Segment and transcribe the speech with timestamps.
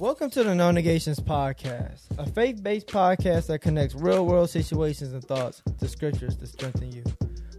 [0.00, 5.12] Welcome to the No Negations Podcast, a faith based podcast that connects real world situations
[5.12, 7.04] and thoughts to scriptures to strengthen you.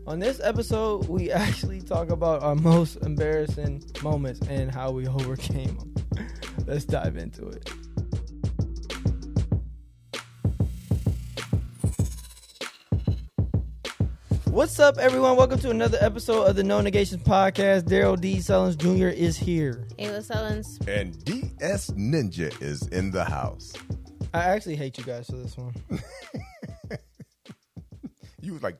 [0.07, 5.77] On this episode, we actually talk about our most embarrassing moments and how we overcame
[5.77, 5.93] them.
[6.65, 7.71] Let's dive into it.
[14.61, 15.37] What's up, everyone?
[15.37, 17.87] Welcome to another episode of the No Negations Podcast.
[17.87, 18.35] Darrell D.
[18.37, 19.07] Sullins Jr.
[19.07, 19.87] is here.
[19.97, 20.87] Ayla Sullins.
[20.87, 23.73] And DS Ninja is in the house.
[24.35, 25.73] I actually hate you guys for this one.
[28.43, 28.77] You was like,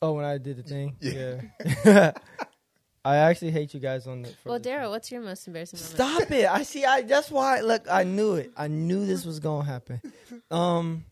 [0.00, 0.96] Oh, when I did the thing?
[1.00, 1.42] Yeah.
[1.84, 2.12] Yeah.
[3.04, 4.28] I actually hate you guys on the.
[4.28, 4.58] for Well.
[4.58, 5.94] Darrell, what's your most embarrassing moment?
[5.94, 6.46] Stop it!
[6.46, 6.84] I see.
[6.84, 7.60] I that's why.
[7.60, 8.52] Look, I knew it.
[8.56, 10.02] I knew this was gonna happen.
[10.50, 11.04] Um,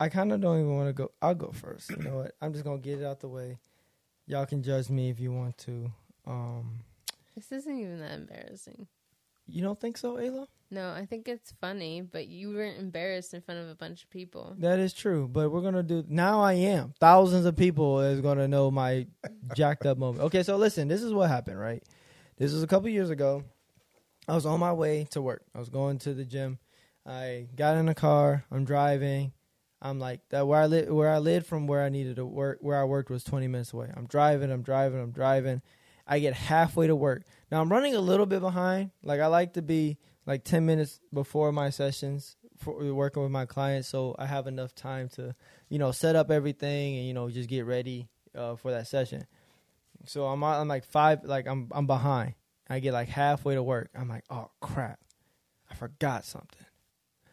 [0.00, 1.10] I kind of don't even want to go.
[1.20, 1.90] I'll go first.
[1.90, 2.32] You know what?
[2.40, 3.58] I'm just gonna get it out the way.
[4.26, 5.90] Y'all can judge me if you want to.
[6.26, 6.80] Um,
[7.34, 8.86] This isn't even that embarrassing.
[9.46, 10.46] you don't think so, Ayla?
[10.70, 14.10] No, I think it's funny, but you weren't embarrassed in front of a bunch of
[14.10, 14.54] people.
[14.58, 16.42] That is true, but we're gonna do now.
[16.42, 19.06] I am thousands of people is gonna know my
[19.56, 20.24] jacked up moment.
[20.24, 21.58] Okay, so listen, this is what happened.
[21.58, 21.82] Right,
[22.36, 23.44] this was a couple years ago.
[24.28, 25.42] I was on my way to work.
[25.54, 26.58] I was going to the gym.
[27.06, 28.44] I got in the car.
[28.50, 29.32] I'm driving.
[29.80, 30.88] I'm like that where I live.
[30.88, 32.58] Where I lived from where I needed to work.
[32.60, 33.90] Where I worked was 20 minutes away.
[33.96, 34.50] I'm driving.
[34.50, 35.00] I'm driving.
[35.00, 35.62] I'm driving.
[36.06, 37.24] I get halfway to work.
[37.52, 38.90] Now I'm running a little bit behind.
[39.02, 43.46] Like I like to be like 10 minutes before my sessions for working with my
[43.46, 45.34] clients so I have enough time to,
[45.68, 49.26] you know, set up everything and you know just get ready uh, for that session.
[50.06, 52.34] So I'm I'm like 5 like I'm I'm behind.
[52.68, 53.90] I get like halfway to work.
[53.94, 55.00] I'm like, "Oh crap.
[55.70, 56.66] I forgot something."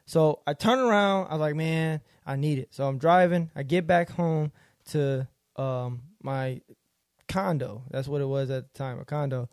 [0.05, 1.27] So I turn around.
[1.27, 3.51] I was like, "Man, I need it." So I'm driving.
[3.55, 4.51] I get back home
[4.89, 6.61] to um my
[7.27, 7.83] condo.
[7.89, 9.49] That's what it was at the time, a condo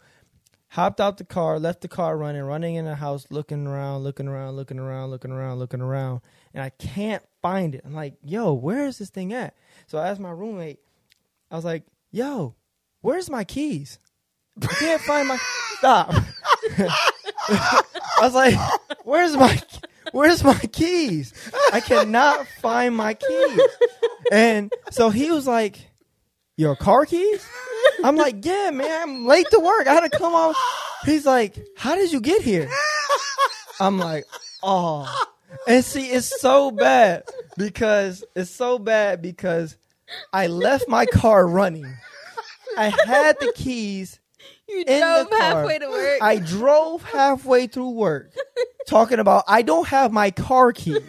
[0.73, 4.27] hopped out the car, left the car running, running in the house, looking around, looking
[4.27, 6.23] around, looking around, looking around, looking around,
[6.55, 7.83] and I can't find it.
[7.84, 9.55] I'm like, yo, where is this thing at?
[9.86, 10.79] So I asked my roommate,
[11.51, 12.55] I was like, yo,
[13.02, 13.98] where's my keys?
[14.63, 15.39] I can't find my
[15.77, 16.11] stop.
[17.48, 17.83] I
[18.23, 18.55] was like,
[19.05, 19.61] where's my
[20.12, 21.33] where's my keys?
[21.73, 23.61] I cannot find my keys.
[24.30, 25.78] And so he was like,
[26.56, 27.45] Your car keys?
[28.05, 29.86] I'm like, yeah, man, I'm late to work.
[29.86, 30.56] I had to come off.
[31.05, 32.70] He's like, how did you get here?
[33.80, 34.24] I'm like,
[34.62, 35.12] oh.
[35.67, 37.24] And see, it's so bad
[37.56, 39.77] because it's so bad because
[40.33, 41.92] I left my car running.
[42.77, 44.18] I had the keys.
[44.68, 46.18] You drove halfway to work.
[46.23, 48.33] I drove halfway through work
[48.86, 51.00] talking about I don't have my car keys.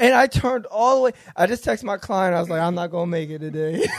[0.00, 1.12] And I turned all the way.
[1.36, 2.34] I just texted my client.
[2.34, 3.86] I was like, I'm not gonna make it today.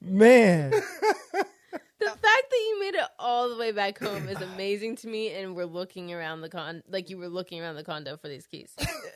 [0.00, 5.06] Man, the fact that you made it all the way back home is amazing to
[5.06, 8.28] me, and we're looking around the con, like you were looking around the condo for
[8.28, 8.74] these keys.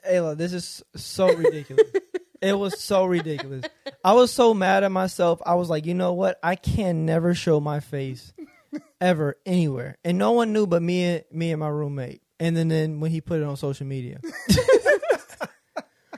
[0.09, 1.91] Ayla, this is so ridiculous.
[2.41, 3.65] it was so ridiculous.
[4.07, 5.43] I was so mad at myself.
[5.45, 6.39] I was like, you know what?
[6.41, 8.33] I can never show my face
[9.01, 12.23] ever anywhere, and no one knew but me and me and my roommate.
[12.39, 14.21] And then, then when he put it on social media.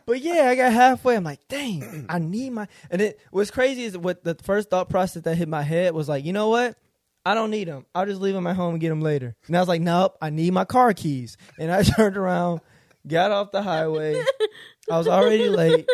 [0.09, 1.17] But yeah, I got halfway.
[1.17, 2.67] I'm like, dang, I need my.
[2.91, 6.09] And it what's crazy is what the first thought process that hit my head was
[6.09, 6.79] like, you know what?
[7.27, 7.85] I don't need them.
[7.95, 9.37] I'll just leave them at home and get them later.
[9.47, 11.37] And I was like, nope, I need my car keys.
[11.59, 12.63] And I turned around,
[13.07, 14.25] got off the highway.
[14.91, 15.87] I was already late.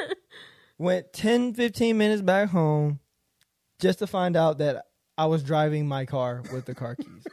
[0.78, 2.98] Went 10, 15 minutes back home
[3.80, 4.86] just to find out that
[5.16, 7.24] I was driving my car with the car keys.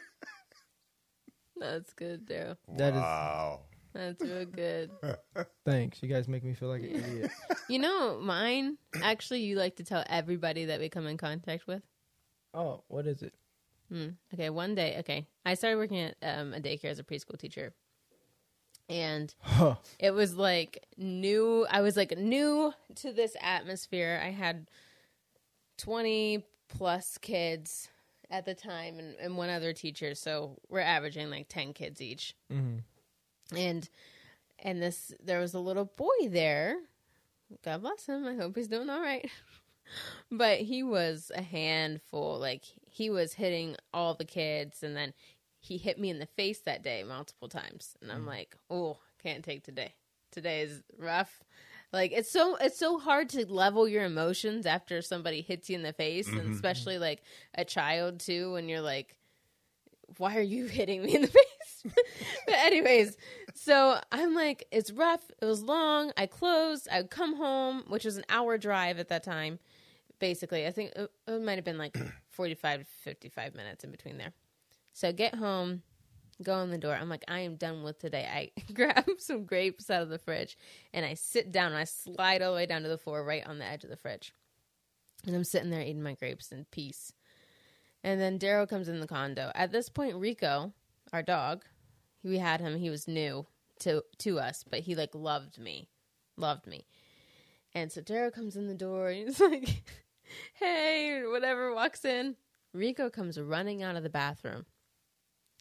[1.57, 2.57] That's good, Darrell.
[2.77, 3.61] That is wow.
[3.93, 4.91] That's real good.
[5.65, 6.01] thanks.
[6.01, 7.31] You guys make me feel like an idiot.
[7.69, 11.81] You know, mine actually, you like to tell everybody that we come in contact with.
[12.53, 13.33] Oh, what is it?
[13.89, 14.09] Hmm.
[14.33, 14.97] Okay, one day.
[14.99, 17.73] Okay, I started working at um, a daycare as a preschool teacher,
[18.91, 19.75] and Huh.
[19.99, 21.65] it was like new.
[21.69, 24.21] I was like new to this atmosphere.
[24.23, 24.67] I had
[25.77, 27.89] twenty plus kids
[28.29, 30.15] at the time, and, and one other teacher.
[30.15, 32.77] So we're averaging like ten kids each, hmm
[33.55, 33.89] and
[34.59, 36.77] and this there was a little boy there.
[37.65, 38.25] God bless him.
[38.25, 39.29] I hope he's doing all right.
[40.31, 42.39] but he was a handful.
[42.39, 45.13] Like he was hitting all the kids, and then
[45.61, 47.95] he hit me in the face that day multiple times.
[48.01, 48.27] And I'm mm.
[48.27, 49.93] like, oh, can't take today.
[50.31, 51.43] Today is rough.
[51.93, 55.83] Like it's so it's so hard to level your emotions after somebody hits you in
[55.83, 56.53] the face, and mm-hmm.
[56.53, 57.21] especially like
[57.53, 59.15] a child too, when you're like,
[60.17, 61.83] why are you hitting me in the face?
[62.45, 63.17] but anyways,
[63.55, 65.29] so I'm like, it's rough.
[65.41, 66.11] It was long.
[66.15, 66.87] I closed.
[66.89, 69.59] I would come home, which was an hour drive at that time.
[70.19, 70.65] basically.
[70.65, 71.97] I think it, it might have been like
[72.29, 74.31] 45 to 55 minutes in between there.
[74.93, 75.83] So get home,
[76.43, 76.95] go in the door.
[76.95, 78.27] I'm like, I am done with today.
[78.57, 80.57] I grab some grapes out of the fridge
[80.93, 83.45] and I sit down and I slide all the way down to the floor right
[83.45, 84.33] on the edge of the fridge.
[85.25, 87.13] And I'm sitting there eating my grapes in peace.
[88.03, 89.51] And then Darrell comes in the condo.
[89.53, 90.73] At this point, Rico,
[91.13, 91.63] our dog,
[92.23, 92.77] we had him.
[92.77, 93.45] He was new
[93.81, 95.89] to to us, but he like loved me,
[96.37, 96.85] loved me.
[97.73, 99.83] And so Darrell comes in the door and he's like,
[100.53, 101.73] "Hey," whatever.
[101.73, 102.35] Walks in.
[102.73, 104.65] Rico comes running out of the bathroom.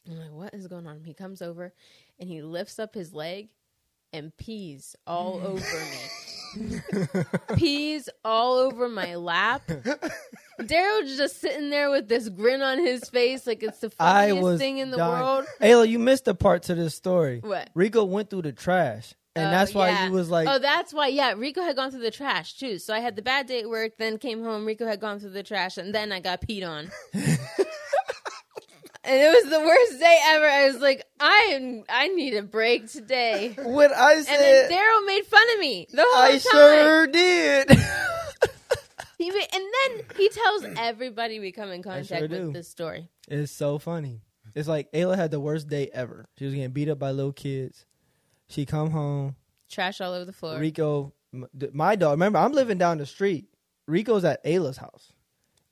[0.09, 1.73] I'm like, "What is going on?" He comes over
[2.19, 3.49] and he lifts up his leg
[4.13, 7.23] and pees all over me.
[7.55, 9.61] pees all over my lap.
[10.65, 14.79] Darrell's just sitting there with this grin on his face, like it's the funniest thing
[14.79, 15.23] in the dying.
[15.23, 15.45] world.
[15.61, 17.39] Ayla, you missed a part to this story.
[17.39, 17.69] What?
[17.73, 20.05] Rico went through the trash, and Oh, that's why yeah.
[20.05, 21.07] he was like, oh, that's why.
[21.07, 22.79] Yeah, Rico had gone through the trash too.
[22.79, 24.65] So I had the bad day at work, then came home.
[24.65, 26.91] Rico had gone through the trash, and then I got peed on.
[29.03, 30.45] and it was the worst day ever.
[30.45, 31.83] I was like, I am.
[31.89, 33.55] I need a break today.
[33.57, 36.39] "What I And said." then Darrell made fun of me the whole I time.
[36.39, 37.71] sure did.
[39.17, 39.63] He ma- and
[39.97, 42.51] then he tells everybody we come in contact sure with do.
[42.53, 43.07] this story.
[43.27, 44.21] it's so funny.
[44.55, 46.27] It's like Ayla had the worst day ever.
[46.39, 47.85] She was getting beat up by little kids.
[48.49, 49.35] She come home.
[49.69, 50.57] Trash all over the floor.
[50.57, 51.13] Rico,
[51.71, 52.13] my dog.
[52.13, 53.45] Remember, I'm living down the street.
[53.87, 55.13] Rico's at Ayla's house,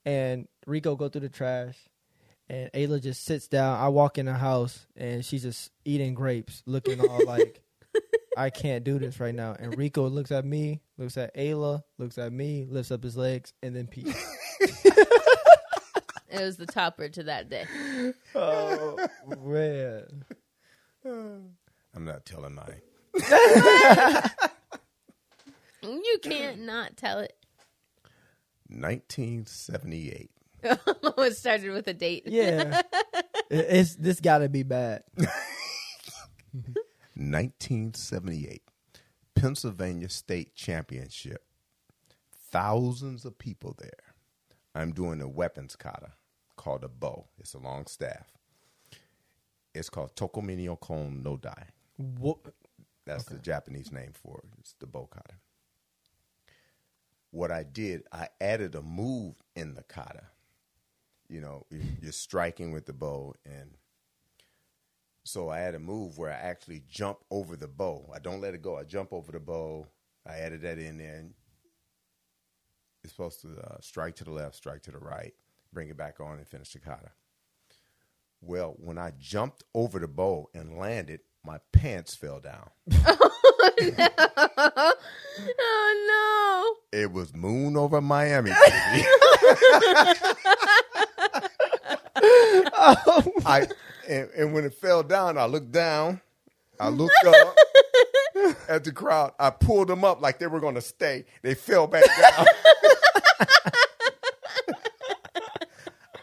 [0.06, 1.76] and Rico go through the trash,
[2.50, 3.80] and Ayla just sits down.
[3.80, 7.62] I walk in the house, and she's just eating grapes, looking all like,
[8.36, 12.18] "I can't do this right now." And Rico looks at me, looks at Ayla, looks
[12.18, 14.16] at me, lifts up his legs, and then pees.
[16.32, 17.66] It was the topper to that day.
[18.36, 19.08] oh
[19.44, 20.24] man!
[21.06, 22.82] I'm not telling mine.
[25.82, 27.34] You can't not tell it.
[28.68, 30.30] 1978.
[30.64, 32.24] it started with a date.
[32.26, 32.82] Yeah,
[33.50, 35.04] it's this got to be bad.
[37.16, 38.62] 1978.
[39.36, 41.44] Pennsylvania State Championship.
[42.52, 44.16] Thousands of people there.
[44.76, 46.14] I'm doing a weapons kata
[46.56, 47.28] called a bo.
[47.40, 48.28] It's a long staff.
[49.74, 51.68] It's called Tokominio Kon no Dai.
[51.98, 52.40] What?
[53.06, 54.50] That's the Japanese name for it.
[54.60, 55.36] It's the bo kata.
[57.32, 60.24] What I did, I added a move in the kata.
[61.30, 63.78] You know, you- you're striking with the bo, and
[65.24, 68.10] so I had a move where I actually jump over the bo.
[68.14, 68.78] I don't let it go.
[68.78, 69.88] I jump over the bo.
[70.26, 71.16] I added that in there.
[71.16, 71.34] And
[73.04, 75.34] it's supposed to uh, strike to the left, strike to the right,
[75.72, 77.12] bring it back on, and finish the kata.
[78.42, 82.70] Well, when I jumped over the bo and landed, my pants fell down.
[83.06, 83.30] oh,
[83.98, 84.94] no.
[85.60, 87.00] Oh no.
[87.00, 88.52] It was moon over Miami.
[92.52, 92.70] baby.
[93.46, 93.68] I
[94.08, 96.22] and, and when it fell down, I looked down.
[96.80, 97.58] I looked up
[98.68, 99.34] at the crowd.
[99.40, 101.26] I pulled them up like they were going to stay.
[101.42, 102.46] They fell back down.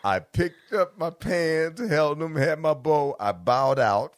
[0.05, 3.17] I picked up my pants, held them, had my bo.
[3.19, 4.15] I bowed out.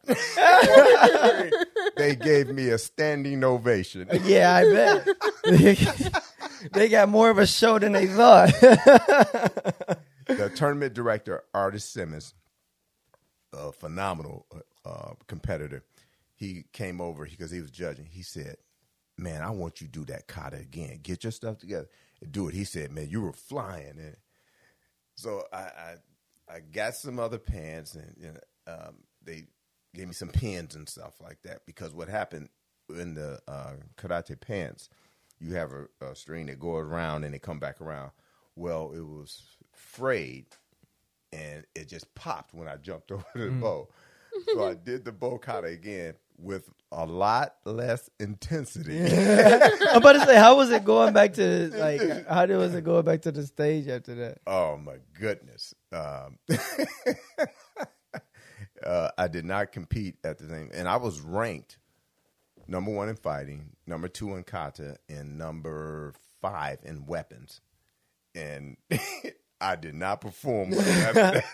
[1.97, 4.07] they gave me a standing ovation.
[4.25, 5.09] Yeah, I bet.
[6.73, 8.53] they got more of a show than they thought.
[10.29, 12.35] the tournament director, Artis Simmons,
[13.52, 14.47] a phenomenal
[14.85, 15.85] uh, competitor,
[16.35, 18.07] he came over because he was judging.
[18.07, 18.57] He said,
[19.17, 21.00] "Man, I want you to do that kata again.
[21.02, 21.88] Get your stuff together
[22.23, 24.17] and do it." He said, "Man, you were flying." And
[25.17, 25.95] so I, I,
[26.49, 29.47] I got some other pants, and you know, um, they
[29.95, 31.67] gave me some pins and stuff like that.
[31.67, 32.50] Because what happened
[32.88, 34.88] in the uh, karate pants,
[35.41, 38.11] you have a, a string that goes around and they come back around.
[38.59, 40.47] Well, it was frayed
[41.33, 43.88] and it just popped when I jumped over the bo.
[44.53, 49.00] So I did the bo kata again with a lot less intensity.
[49.00, 52.27] I'm about to say, how was it going back to like?
[52.29, 54.38] How did was it going back to the stage after that?
[54.47, 55.75] Oh my goodness.
[55.93, 56.38] Um,
[58.85, 61.79] uh, I did not compete at the same, and I was ranked
[62.69, 67.61] number one in fighting, number two in kata, and number five in weapons.
[68.38, 68.76] And
[69.61, 70.80] I did not perform well
[71.14, 71.45] that.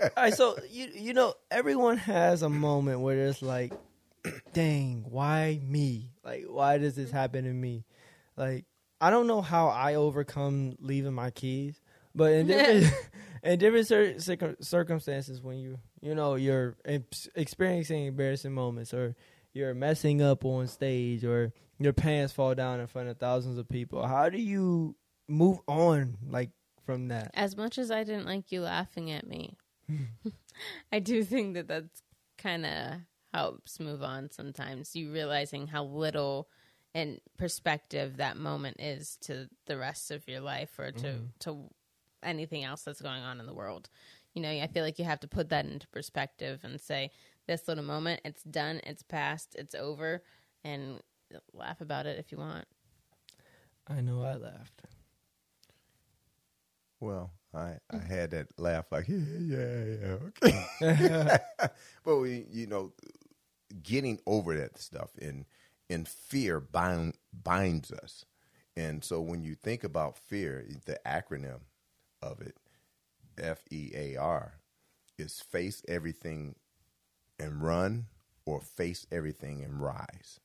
[0.00, 3.72] All right, so you you know everyone has a moment where it's like,
[4.52, 6.10] dang, why me?
[6.22, 7.84] Like, why does this happen to me?
[8.36, 8.66] Like,
[9.00, 11.80] I don't know how I overcome leaving my keys,
[12.14, 12.94] but in different
[13.42, 16.76] in different cir- circum- circumstances, when you you know you're
[17.34, 19.16] experiencing embarrassing moments, or
[19.54, 23.68] you're messing up on stage, or your pants fall down in front of thousands of
[23.68, 24.96] people, how do you
[25.28, 26.50] move on like
[26.84, 27.30] from that.
[27.34, 29.56] As much as I didn't like you laughing at me,
[30.92, 32.02] I do think that that's
[32.38, 33.00] kind of
[33.32, 34.96] helps move on sometimes.
[34.96, 36.48] You realizing how little
[36.94, 41.24] and perspective that moment is to the rest of your life or to mm-hmm.
[41.40, 41.68] to
[42.22, 43.88] anything else that's going on in the world.
[44.34, 47.10] You know, I feel like you have to put that into perspective and say
[47.46, 50.22] this little moment, it's done, it's past, it's over
[50.64, 51.00] and
[51.52, 52.66] laugh about it if you want.
[53.86, 54.82] I know I laughed.
[57.00, 58.06] Well, I I mm.
[58.06, 61.38] had that laugh like yeah yeah yeah okay.
[62.04, 62.92] but we, you know,
[63.82, 65.44] getting over that stuff and
[65.90, 68.24] and fear bind, binds us,
[68.76, 71.60] and so when you think about fear, the acronym
[72.22, 72.56] of it,
[73.38, 74.54] F E A R,
[75.18, 76.56] is face everything
[77.38, 78.06] and run
[78.44, 80.40] or face everything and rise.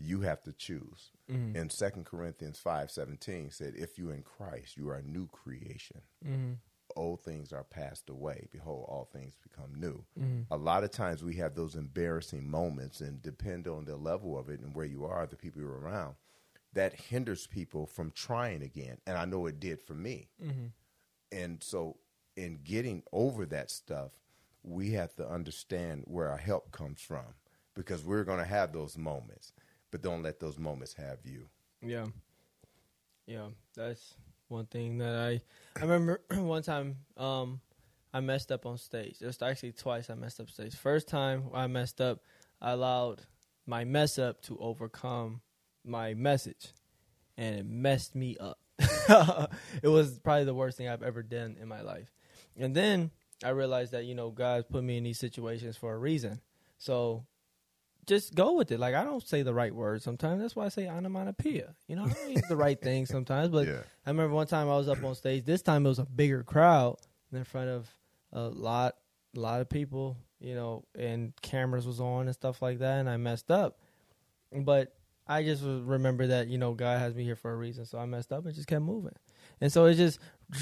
[0.00, 1.10] You have to choose.
[1.30, 1.56] Mm-hmm.
[1.56, 6.02] And Second Corinthians five seventeen said, "If you in Christ, you are a new creation.
[6.26, 6.52] Mm-hmm.
[6.96, 8.48] Old things are passed away.
[8.52, 10.52] Behold, all things become new." Mm-hmm.
[10.52, 14.48] A lot of times we have those embarrassing moments, and depend on the level of
[14.48, 16.14] it and where you are, the people you're around,
[16.72, 18.98] that hinders people from trying again.
[19.06, 20.28] And I know it did for me.
[21.32, 21.96] And so,
[22.36, 24.12] in getting over that stuff,
[24.62, 27.24] we have to understand where our help comes from
[27.74, 29.52] because we're going to have those moments,
[29.90, 31.48] but don't let those moments have you.
[31.82, 32.06] Yeah.
[33.26, 34.14] Yeah, that's
[34.48, 35.40] one thing that I
[35.76, 37.60] I remember one time um
[38.12, 39.18] I messed up on stage.
[39.18, 40.74] Just actually twice I messed up stage.
[40.74, 42.20] First time I messed up,
[42.60, 43.22] I allowed
[43.66, 45.42] my mess up to overcome
[45.84, 46.68] my message
[47.36, 48.58] and it messed me up.
[49.82, 52.10] it was probably the worst thing I've ever done in my life.
[52.56, 53.10] And then
[53.44, 56.40] I realized that, you know, God put me in these situations for a reason.
[56.78, 57.24] So
[58.08, 58.80] just go with it.
[58.80, 60.40] Like I don't say the right words sometimes.
[60.40, 61.74] That's why I say onomatopoeia.
[61.86, 63.50] You know, I don't use the right thing sometimes.
[63.50, 63.82] But Yeah.
[64.06, 65.44] I remember one time I was up on stage.
[65.44, 66.96] This time it was a bigger crowd
[67.32, 67.88] in front of
[68.32, 68.96] a lot,
[69.36, 70.16] a lot of people.
[70.40, 72.98] You know, and cameras was on and stuff like that.
[72.98, 73.78] And I messed up.
[74.52, 74.94] But
[75.26, 77.84] I just remember that you know God has me here for a reason.
[77.84, 79.14] So I messed up and just kept moving.
[79.60, 80.18] And so it's just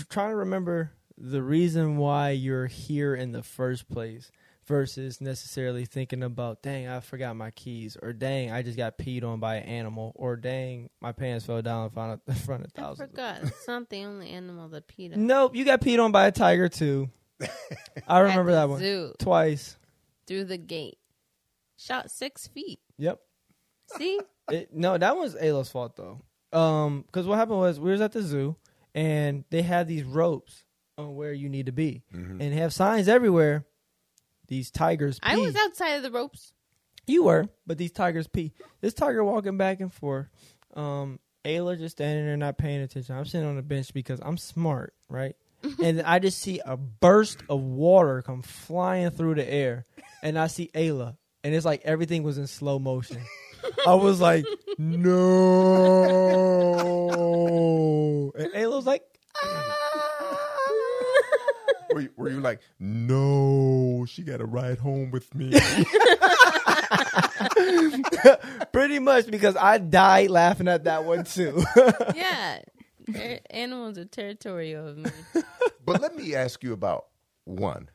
[0.09, 4.31] trying to remember the reason why you're here in the first place
[4.67, 9.23] versus necessarily thinking about, dang, I forgot my keys, or dang, I just got peed
[9.25, 12.65] on by an animal, or dang, my pants fell down in front of, in front
[12.65, 13.11] of I thousands.
[13.11, 13.39] forgot.
[13.43, 15.27] It's not the only animal that peed on.
[15.27, 17.11] Nope, you got peed on by a tiger too.
[18.09, 19.77] I remember At the that one Zoo twice.
[20.27, 20.99] through the gate.
[21.77, 22.81] Shot six feet.
[22.99, 23.21] Yep.
[23.97, 24.21] See?
[24.49, 26.21] It, no, that was Ayla's fault though.
[26.57, 28.55] Um, because what happened was we was at the zoo
[28.95, 30.63] and they had these ropes
[30.97, 33.65] on where you need to be, and they have signs everywhere.
[34.49, 35.19] These tigers.
[35.23, 36.53] I was outside of the ropes.
[37.07, 38.53] You were, but these tigers pee.
[38.81, 40.27] This tiger walking back and forth.
[40.75, 43.17] Um, Ayla just standing there not paying attention.
[43.17, 45.37] I'm sitting on the bench because I'm smart, right?
[45.83, 49.85] and I just see a burst of water come flying through the air,
[50.23, 53.23] and I see Ayla, and it's like everything was in slow motion.
[53.87, 54.45] I was like,
[54.79, 55.13] no,
[58.37, 59.03] and Ayla was like,
[61.93, 63.17] Were you, were you like, no,
[64.05, 65.51] she got to ride home with me?
[68.73, 71.65] pretty much because I died laughing at that one too.
[72.15, 72.61] yeah.
[73.51, 75.11] Animals are territorial of me.
[75.85, 77.07] but let me ask you about
[77.45, 77.89] one,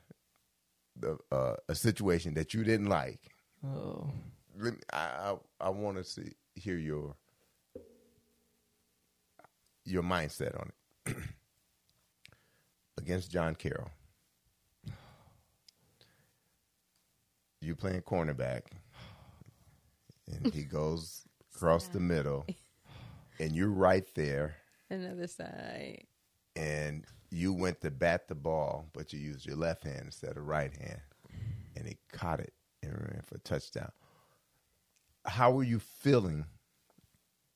[0.96, 3.20] the uh, a situation that you didn't like.
[3.64, 4.10] oh.
[4.58, 7.14] Let me, I I, I want to see hear your
[9.84, 10.70] your mindset on
[11.06, 11.16] it
[12.98, 13.90] against John Carroll.
[17.62, 18.62] You playing cornerback,
[20.26, 21.22] and he goes
[21.54, 22.44] across the middle,
[23.38, 24.56] and you're right there,
[24.90, 26.04] Another side.
[26.56, 30.44] and you went to bat the ball, but you used your left hand instead of
[30.48, 31.00] right hand,
[31.76, 32.52] and he caught it
[32.82, 33.92] and ran for a touchdown.
[35.24, 36.46] How were you feeling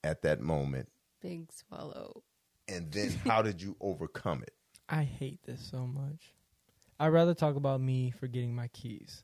[0.04, 0.88] at that moment?
[1.20, 2.22] Big swallow.
[2.68, 4.54] And then how did you overcome it?
[4.88, 6.32] I hate this so much.
[7.00, 9.20] I'd rather talk about me forgetting my keys.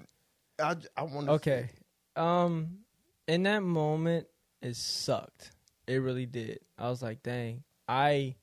[0.60, 1.70] I, I want to Okay.
[2.16, 2.78] Um
[3.26, 4.26] in that moment
[4.60, 5.50] it sucked.
[5.86, 6.60] It really did.
[6.78, 7.64] I was like, dang.
[7.88, 8.36] I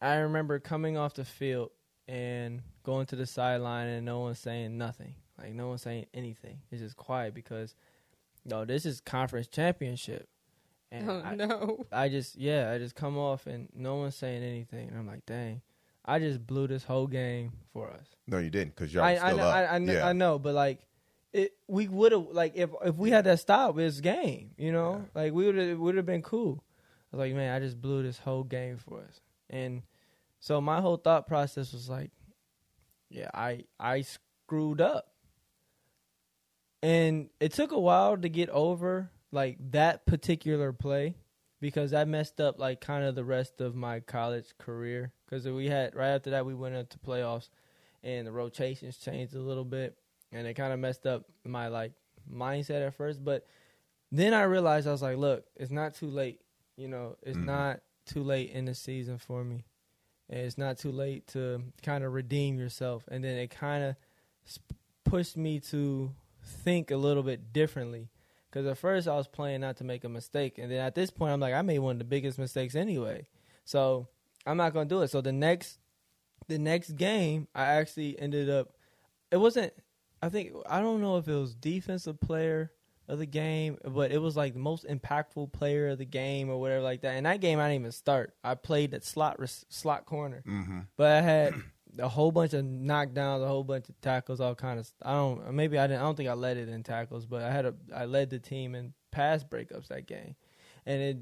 [0.00, 1.70] I remember coming off the field
[2.06, 5.14] and going to the sideline and no one saying nothing.
[5.38, 6.58] Like no one saying anything.
[6.70, 7.74] It's just quiet because
[8.44, 10.28] no, this is conference championship.
[10.92, 11.86] And Oh I, no.
[11.90, 14.88] I just yeah, I just come off and no one's saying anything.
[14.88, 15.62] And I'm like, dang,
[16.04, 18.06] I just blew this whole game for us.
[18.26, 19.54] No, you didn't because y'all I, still I, know, up.
[19.54, 20.06] I, I, yeah.
[20.06, 20.86] I know, but like,
[21.34, 24.52] it we would have like if if we had that stop, it's game.
[24.56, 26.64] You know, like we would have would have been cool.
[27.12, 29.20] I was like, man, I just blew this whole game for us.
[29.50, 29.82] And
[30.40, 32.12] so my whole thought process was like,
[33.10, 35.08] yeah, I I screwed up.
[36.82, 41.16] And it took a while to get over like that particular play
[41.60, 45.66] because I messed up like kind of the rest of my college career because we
[45.66, 47.48] had right after that we went into playoffs
[48.04, 49.96] and the rotations changed a little bit
[50.34, 51.92] and it kind of messed up my like
[52.30, 53.46] mindset at first but
[54.12, 56.40] then I realized I was like look it's not too late
[56.76, 57.44] you know it's Mhm.
[57.46, 59.64] not too late in the season for me
[60.28, 63.96] and it's not too late to kind of redeem yourself and then it kind of
[64.44, 66.10] sp- pushed me to
[66.42, 68.08] think a little bit differently
[68.50, 71.10] because at first I was playing not to make a mistake, and then at this
[71.10, 73.26] point I'm like, I made one of the biggest mistakes anyway,
[73.64, 74.06] so
[74.46, 75.08] I'm not gonna do it.
[75.08, 75.80] So the next,
[76.46, 78.68] the next game, I actually ended up.
[79.32, 79.72] It wasn't.
[80.24, 82.72] I think I don't know if it was defensive player
[83.08, 86.58] of the game, but it was like the most impactful player of the game or
[86.60, 87.14] whatever like that.
[87.16, 88.34] And that game I didn't even start.
[88.42, 90.80] I played at slot res- slot corner, Mm-hmm.
[90.96, 91.54] but I had
[91.98, 94.90] a whole bunch of knockdowns, a whole bunch of tackles, all kind of.
[95.02, 95.52] I don't.
[95.52, 96.00] Maybe I didn't.
[96.00, 97.74] I don't think I led it in tackles, but I had a.
[97.94, 100.34] I led the team in pass breakups that game,
[100.86, 101.18] and it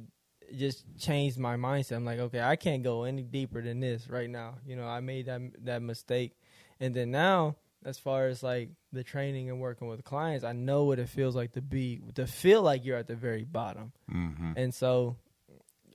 [0.56, 1.96] just changed my mindset.
[1.96, 4.54] I'm like, okay, I can't go any deeper than this right now.
[4.64, 6.36] You know, I made that that mistake,
[6.80, 10.84] and then now, as far as like the training and working with clients, I know
[10.84, 13.92] what it feels like to be to feel like you're at the very bottom.
[14.10, 14.52] Mm-hmm.
[14.56, 15.16] And so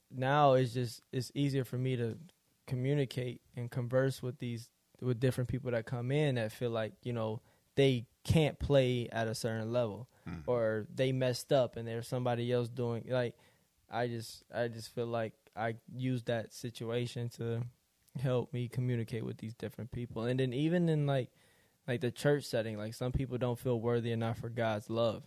[0.10, 2.18] now it's just it's easier for me to
[2.66, 4.70] communicate and converse with these
[5.02, 7.42] with different people that come in that feel like, you know,
[7.76, 10.44] they can't play at a certain level Mhm.
[10.48, 13.36] or they messed up and there's somebody else doing like
[13.90, 17.62] I just I just feel like I use that situation to
[18.20, 20.24] help me communicate with these different people.
[20.24, 21.30] And then even in like
[21.88, 25.24] like the church setting, like some people don't feel worthy enough for God's love.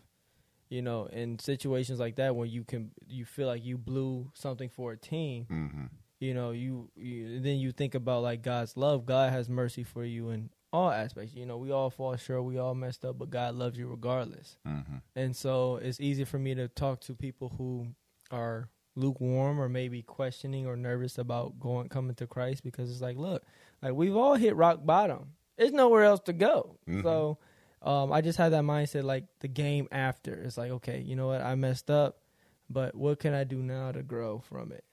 [0.69, 4.69] You know, in situations like that when you can you feel like you blew something
[4.69, 5.85] for a team, Mm-hmm.
[6.21, 9.05] you know, you, you then you think about like God's love.
[9.05, 11.35] God has mercy for you in all aspects.
[11.35, 14.59] You know, we all fall short, we all messed up, but God loves you regardless.
[14.69, 14.99] Mm-hmm.
[15.17, 17.89] And so it's easy for me to talk to people who
[18.31, 23.17] are lukewarm or maybe questioning or nervous about going coming to Christ because it's like,
[23.17, 23.43] look,
[23.83, 25.31] like we've all hit rock bottom.
[25.61, 26.79] There's nowhere else to go.
[26.89, 27.03] Mhm.
[27.03, 27.39] So
[27.83, 30.33] um, I just had that mindset like the game after.
[30.33, 31.43] It's like, okay, you know what?
[31.43, 32.23] I messed up,
[32.71, 34.87] but what can I do now to grow from it?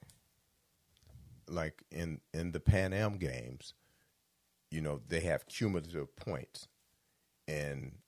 [1.47, 3.75] Like in in the Pan Am games,
[4.69, 6.67] you know they have cumulative points,
[7.47, 7.99] and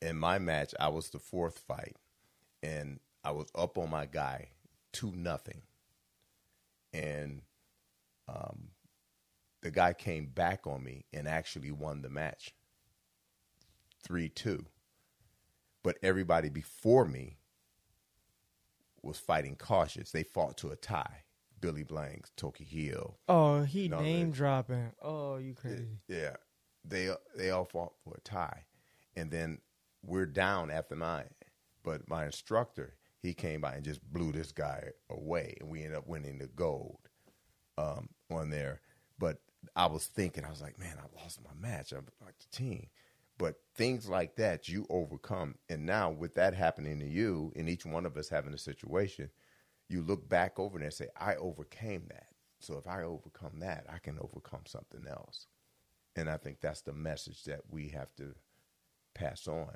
[0.00, 1.96] in my match, I was the fourth fight,
[2.62, 4.48] and I was up on my guy
[4.92, 5.60] two nothing,
[6.94, 7.42] and
[8.28, 8.70] um,
[9.62, 12.52] the guy came back on me and actually won the match
[14.02, 14.66] three two,
[15.82, 17.38] but everybody before me
[19.02, 20.10] was fighting cautious.
[20.10, 21.24] They fought to a tie.
[21.60, 24.90] Billy Blanks, Tokey Hill, Oh, he name dropping.
[25.00, 26.00] Oh, you crazy.
[26.08, 26.34] yeah,
[26.84, 28.64] they they all fought for a tie,
[29.14, 29.58] and then
[30.04, 31.28] we're down after nine.
[31.84, 35.98] But my instructor, he came by and just blew this guy away, and we ended
[35.98, 36.98] up winning the gold
[37.78, 38.80] um, on there.
[39.20, 39.38] But
[39.76, 41.92] I was thinking, I was like, man, I lost my match.
[41.92, 42.88] I'm like the team.
[43.38, 47.86] But things like that you overcome, and now with that happening to you, and each
[47.86, 49.30] one of us having a situation,
[49.88, 52.26] you look back over there and say, I overcame that.
[52.60, 55.46] So if I overcome that, I can overcome something else.
[56.14, 58.34] And I think that's the message that we have to
[59.14, 59.74] pass on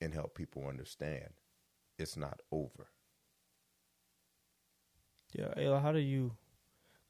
[0.00, 1.28] and help people understand.
[1.98, 2.88] It's not over.
[5.32, 6.32] Yeah, Ayla, how do you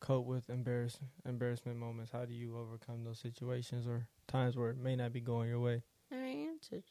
[0.03, 2.13] cope with embarrass embarrassment moments?
[2.13, 5.61] How do you overcome those situations or times where it may not be going your
[5.61, 5.83] way?
[6.13, 6.83] I answered.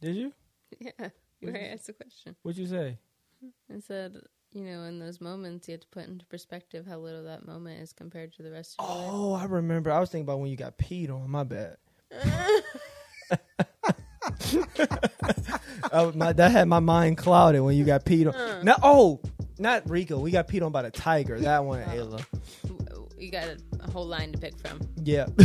[0.00, 0.32] Did you?
[0.78, 1.08] Yeah,
[1.40, 2.36] you already asked the question.
[2.42, 2.96] What'd you say?
[3.74, 4.20] I said,
[4.52, 7.80] you know, in those moments, you have to put into perspective how little that moment
[7.80, 9.10] is compared to the rest of your life.
[9.12, 9.90] Oh, I remember.
[9.90, 11.28] I was thinking about when you got peed on.
[11.28, 11.76] My bad.
[15.92, 18.64] Oh, my, that had my mind clouded when you got peed on.
[18.64, 19.20] No, oh,
[19.60, 20.18] not Rico.
[20.18, 21.38] We got peed on by the tiger.
[21.38, 22.24] That one, Ayla.
[23.18, 24.80] You got a, a whole line to pick from.
[25.04, 25.26] Yeah.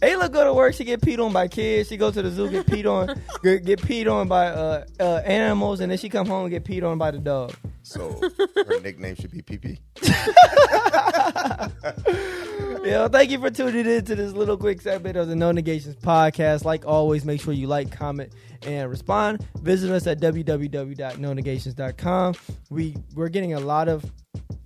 [0.00, 0.74] Ayla go to work.
[0.74, 1.88] She get peed on by kids.
[1.88, 5.16] She go to the zoo, get peed on, get, get peed on by uh, uh,
[5.24, 7.54] animals, and then she come home and get peed on by the dog.
[7.84, 8.20] So
[8.56, 9.78] her nickname should be PP.
[12.84, 15.96] Yeah, thank you for tuning in to this little quick segment of the No Negations
[15.96, 16.66] podcast.
[16.66, 18.34] Like always, make sure you like, comment,
[18.66, 19.42] and respond.
[19.62, 22.34] Visit us at www.nonegations.com.
[22.68, 24.04] We we're getting a lot of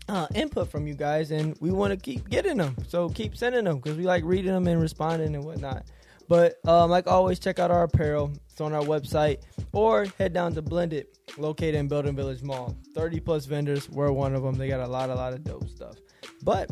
[0.09, 2.75] uh, input from you guys, and we want to keep getting them.
[2.89, 5.85] So keep sending them because we like reading them and responding and whatnot.
[6.29, 8.33] But um, like always, check out our apparel.
[8.51, 11.07] It's on our website, or head down to Blended,
[11.39, 12.77] located in Building Village Mall.
[12.95, 13.89] Thirty plus vendors.
[13.89, 14.57] We're one of them.
[14.57, 15.97] They got a lot, a lot of dope stuff.
[16.43, 16.71] But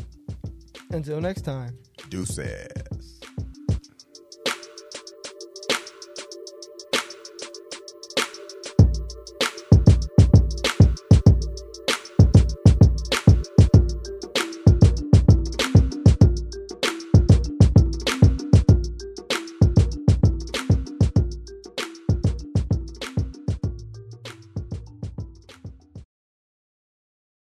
[0.91, 1.79] until next time.
[2.11, 2.87] Do said.